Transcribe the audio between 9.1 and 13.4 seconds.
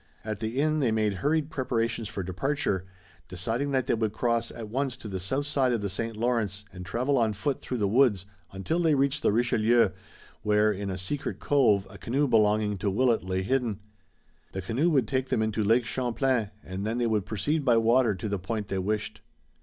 the Richelieu, where in a secret cove a canoe belonging to Willet